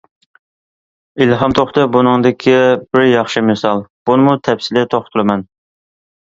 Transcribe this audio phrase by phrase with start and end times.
[1.25, 2.55] ئىلھام توختى بۇنىڭدىكى
[2.97, 5.47] بىر ياخشى مىسال، بۇنىمۇ تەپسىلىي توختىلىمەن.